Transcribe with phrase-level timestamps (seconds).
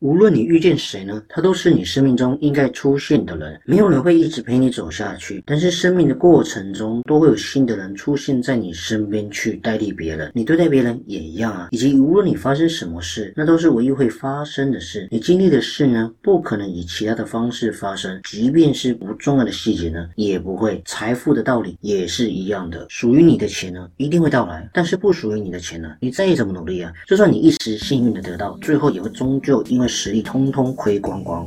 [0.00, 3.58] 无论你遇见谁呢，他都是你生命中应该出现的人。
[3.64, 10.30] 没有人会一直陪你走下去，但是生命的过程中都会有新的人出现在你身边去代替别人。
[10.34, 11.68] 你对待别人也一样啊。
[11.70, 15.08] 以及无论你发生什么事，那都是唯一会发生的事。
[15.10, 18.20] 你经历的事呢，不可能以其他的方式发生。
[18.28, 20.82] 即便是不重要的细节呢，也不会。
[20.84, 22.84] 财富的道理也是一样的。
[22.90, 29.85] 属于你的钱呢，一定会到来；但是不属于你的钱呢，你再怎么努力啊，就算你一时幸运的得到，最后也会终究因为。
[29.86, 31.46] 实力通通亏光光。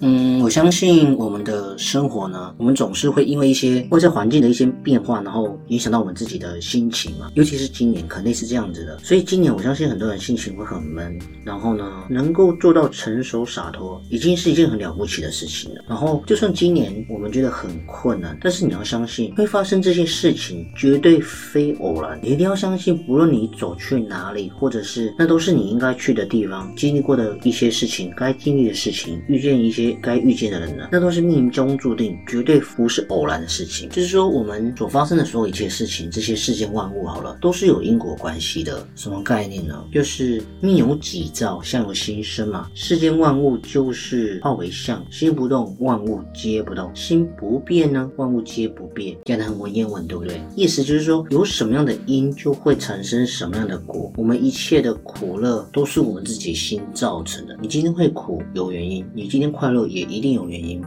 [0.00, 7.30] 嗯，我相信我们的生活呢，我们总是会因为一些外在环境的一些变化，然后影响到我们自己的心情嘛。
[7.34, 8.98] 尤其是今年，肯定是这样子的。
[8.98, 11.18] 所以今年，我相信很多人心情会很闷。
[11.44, 15.84] 然后呢，能够做到成熟洒脱，已经是一件很了不起的事情了。
[15.88, 22.18] 然后，就算今年我们觉得很困难，但是你要相信，会发生这些事情绝对非偶然。
[22.22, 29.84] 你一定要相信，不论你走去哪里，或者是那都是你应该去的地方，经历过的一些事情，该经历的事情，遇见一些。
[30.02, 33.88] 该遇见的人呢，那都是命中注定，绝对不是偶然的事情。
[33.90, 38.86] 就是说，我们所发生的所有一切事情，这些世间万物，好了，都是有因果关系的。
[38.96, 39.84] 什么概念呢？
[39.92, 42.68] 就是命由己造，相由心生嘛。
[42.74, 49.16] 世间万物就是化为相，心不动，万物皆不动；心不变呢，万物皆不变。
[49.24, 50.40] 讲得很文言文，对不对？
[50.56, 54.12] 意思就是说，有什么样的因，就会产生什么样的果。
[54.16, 57.56] 我们一切的苦乐，都是我们自己心造成的。
[57.60, 59.84] 你今天会苦，有原因；你今天快乐。
[59.84, 60.82] 也一定有原因。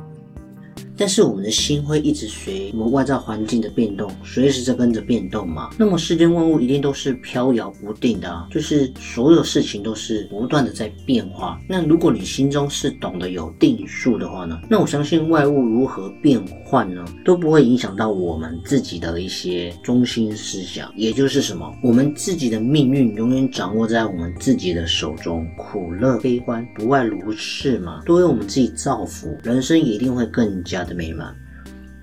[0.97, 5.69] 但是我们的心会一直随我们外在环境的变动，随时在跟着变动嘛。
[5.77, 11.61] 那么世间万物一定都是飘摇不定的，啊，就是所有事情都是不断的在变化。
[11.67, 20.91] 那如果你心中是懂得有定数的话呢，那我相信外物如何变换呢，都不会影响到我们自己的一些中心思想。
[20.95, 30.86] 也就是什么，我们自己的命运永远掌握在我们自己的手中，苦乐悲欢不外如是嘛，都由我们自己造福，人生一定会更加。
[30.87, 31.35] 的美吗。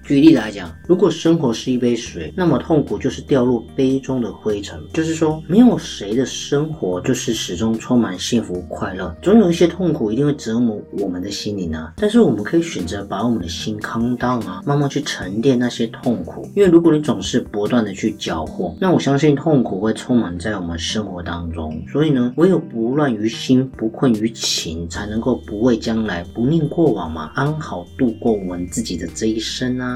[0.04, 4.78] 举例来讲，如果生活是一杯水，那么痛苦就是掉入杯中的灰尘。
[4.92, 11.94] 就是说，没有谁的生活就是始终充满幸福快乐，总有一些痛苦一定会折磨我们的心灵啊。
[11.96, 16.46] 但是我们可以选择把我们的心康荡啊，慢慢去沉淀那些痛苦。
[16.54, 21.82] 因为如果你总是不断的去搅和，那我相信痛苦会充满在我们生活当中。
[21.90, 29.93] 所以呢，唯有不乱于心，不困于情，才能够不畏将来，不念过往嘛，安好度过我们自己的这一生啊。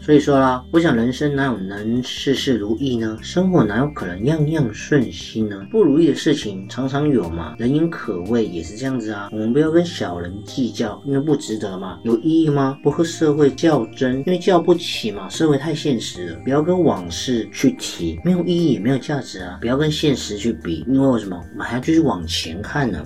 [0.00, 3.18] 所以说啦，我想人生哪有能事事如意呢？
[3.22, 5.66] 生活哪有可能样样顺心呢？
[5.68, 9.28] 不如意的事情常常有嘛，人言可畏也是这样子啊。
[9.32, 11.98] 我们不要跟小人计较，因为不值得嘛。
[12.04, 12.78] 有意义吗？
[12.84, 15.28] 不和社会较真，因为较不起嘛。
[15.28, 19.58] 社会太现实了，不要跟往事去提，没有意义也没有价值啊。
[19.60, 21.36] 不要跟现实去比，因为为什么？
[21.50, 23.04] 我们还要继续往前看呢。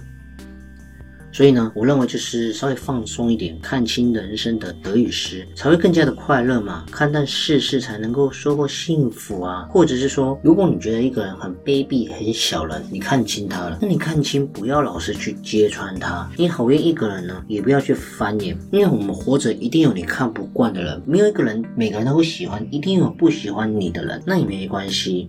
[1.32, 6.84] 所以呢，我认为就是稍微放松一点，看清人生的得与失，才会更加的快乐嘛。
[6.90, 9.68] 看淡世事，才能够收获幸福啊。
[9.70, 16.28] 或者是说，如果你觉得一个人很卑鄙、很小人，你看清他了，那你看清，不要老是去揭穿他。
[16.36, 25.28] 你讨厌一个人呢，也不要去翻脸，因为我们活着一定有你看不惯的人，没有一个人每个人都会喜欢，一定有不喜欢你的人，那也没关系。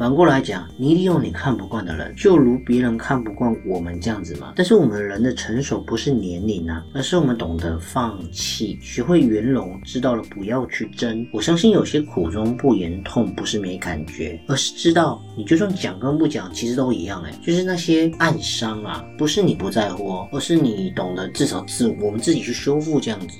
[0.00, 4.54] 反过来讲，你一定有你看不惯的人，就如别人看不惯我们这样子嘛。
[4.56, 11.28] 但是我们人的成熟不是年龄啊，而是我们懂得放弃，学会圆融，知道了不要去争。
[11.34, 17.34] 我相信有些苦中不言痛，不是没感觉，而是知道你就算讲跟不讲，其实都一样哎。
[17.44, 23.36] 就是那些暗伤啊，不是你不在乎哦，而是你懂得至少自我们自己去修复这样子。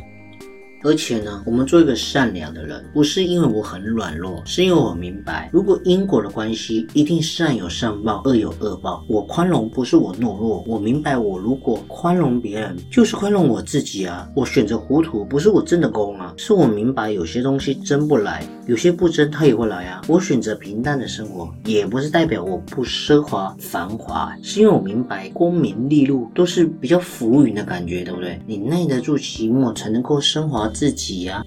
[0.83, 9.05] 而且呢，我们做一个善良的人，不是因为我很软弱，是因为我明白，如果因果的关系一定善有善报，恶有恶报。
[9.07, 14.27] 我宽容不是我懦弱，我明白，我如果宽容别人，就是宽容我自己啊。
[14.35, 20.01] 我选择糊涂，不是我真的功啊，是我明白有些东西争不来，有些不争它也会来呀。
[20.07, 28.41] 我选择平淡的生活，也不是代表我不奢华繁华，是因为我明白功名利禄都是比较浮云的感觉，对不对？
[28.47, 31.45] 你耐得住寂寞，才能够升华自己呀。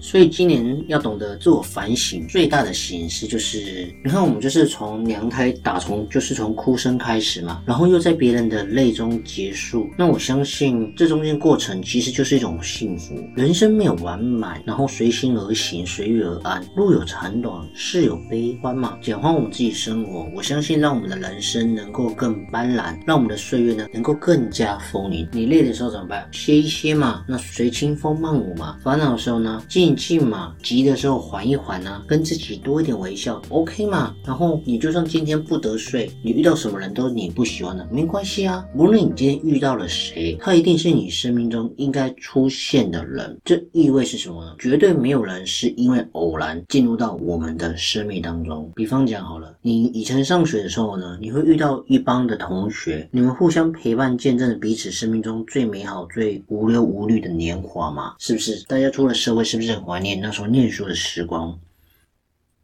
[0.00, 9.88] 所以今年要懂得自我反省，最大的形式就是，你看我们就是从娘胎打从就是从哭声开始嘛，然后又在别人的泪中结束。
[9.98, 13.14] 那我相信这中间过程其实就是一种幸福。
[13.36, 16.64] 人生没有完满，然后随心而行，随遇而安。
[16.74, 18.96] 路有长短，事有悲欢嘛。
[19.02, 25.28] 简化我们自己生活，我相信让我们的人生能够更斑斓，让我们的岁月呢能够更加丰盈。
[25.32, 26.26] 你累的时候怎么办？
[26.32, 27.24] 歇一歇嘛。
[27.28, 28.78] 那随清风漫舞嘛。
[28.82, 29.89] 烦恼的时候呢，静。
[29.94, 34.14] 静嘛，急的时候缓一缓呢，跟自己多一点微笑，OK 嘛。
[34.24, 38.64] 然后你就算今天不得睡，你遇到什么人都你不喜欢的，没关系啊。
[38.74, 43.38] 无论你今天遇到了谁，他一定是你生命中应该出现的人。
[43.44, 44.54] 这意味是什么呢？
[44.58, 48.70] 绝对没有人是因为偶然进入到我们的生命当中。
[48.74, 58.14] 比方讲好了，你以前上学的时候呢，你会遇到一帮的同学，你们互相陪伴，见证了彼此生命中最美好、最无忧无虑的年华嘛？
[58.18, 58.64] 是不是？
[58.66, 61.58] 大家出了社会，是不是怀念那时候念书的时光？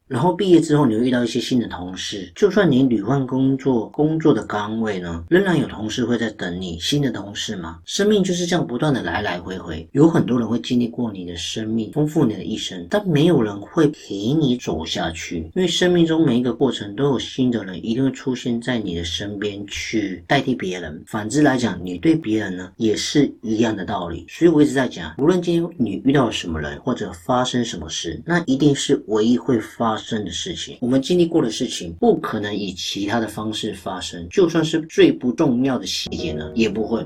[0.08, 2.31] 然后毕业之后，你会遇到一些新的同事。
[2.37, 6.79] 就算你屡换工作，工作的岗位呢，仍然有同事会在等你。
[6.79, 9.88] 新的同事吗，生命就是这样不断的来来回回。
[9.91, 15.38] 有很多人会经历过你的生命，丰富你的一生，但没有人会陪你走下去。
[15.56, 21.02] 因为生命中每一个过程都有新的人一定会出现在你的身边去代替别人。
[21.09, 24.25] 反之来讲，你对别人呢也是一样的道理。
[24.29, 29.96] 所以我一直在讲，无论今天你遇到什么人或者发生什么事，那一定是唯一会发。
[29.97, 34.29] 发生的事情，我们经历过的事情，不可能以其他的方式发生。
[34.29, 37.03] 就算是最不重要的细节呢，也不会。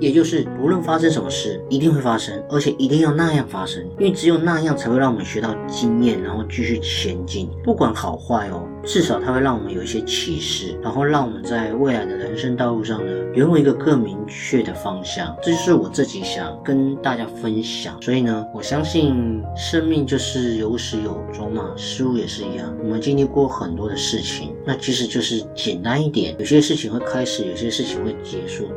[0.00, 7.48] 也就是，无论发生什么事，一定会发生，而且一定要那样发生，因为只有那样才会让我们学到经验，然后继续前进。
[7.64, 15.36] 不管好坏哦，至少它会让我们有一些启示，然后让我们在未来的人生道路上呢，拥有一个更明确的方向。
[15.42, 18.00] 这就是我自己想跟大家分享。
[18.00, 22.72] 所以呢，我相信生命就是有始有终嘛，事物也是一样。
[22.82, 28.68] 我们经历过很多的事情，那其实就是简单一点，有些事情会开始，有些事情会结束。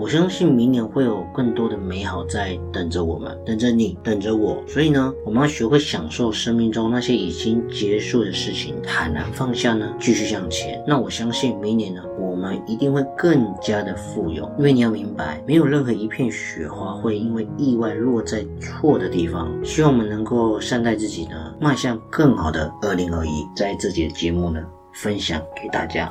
[0.00, 4.56] 我相信明年会有更多的美好在等着我们，等着你，等着我。
[4.66, 10.82] 所以呢，我们要学会享受生命中那些已经结束的事情，坦然放下呢，继续向前。
[10.86, 14.50] 那我相信明年呢，我们一定会更加的富有。
[14.56, 19.52] 因为你要明白，没有任何一片雪花会因为意外落在错的地方。
[19.62, 23.46] 希望我们能够善待自己呢，迈向更好的二零二一。
[23.54, 24.64] 在自己的节目呢，
[24.94, 26.10] 分享给大家。